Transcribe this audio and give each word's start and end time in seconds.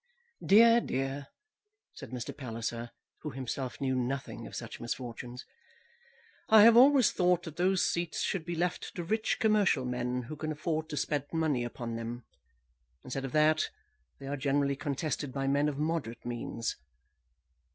"Dear, 0.43 0.81
dear," 0.83 1.27
said 1.93 2.09
Mr. 2.09 2.35
Palliser, 2.35 2.89
who 3.21 3.29
himself 3.29 3.79
knew 3.79 3.93
nothing 3.95 4.47
of 4.47 4.55
such 4.55 4.79
misfortunes. 4.79 5.45
"I 6.49 6.63
have 6.63 6.75
always 6.75 7.11
thought 7.11 7.43
that 7.43 7.57
those 7.57 7.85
seats 7.85 8.21
should 8.21 8.43
be 8.43 8.55
left 8.55 8.95
to 8.95 9.03
rich 9.03 9.37
commercial 9.39 9.85
men 9.85 10.23
who 10.23 10.35
can 10.35 10.51
afford 10.51 10.89
to 10.89 10.97
spend 10.97 11.25
money 11.31 11.63
upon 11.63 11.97
them. 11.97 12.23
Instead 13.03 13.25
of 13.25 13.31
that, 13.33 13.69
they 14.19 14.25
are 14.25 14.37
generally 14.37 14.75
contested 14.75 15.31
by 15.31 15.45
men 15.45 15.69
of 15.69 15.77
moderate 15.77 16.25
means. 16.25 16.77